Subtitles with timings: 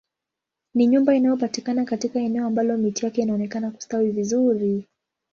[0.73, 4.87] Ni nyumba inayopatikana katika eneo ambalo miti yake inaonekana kustawi vizuri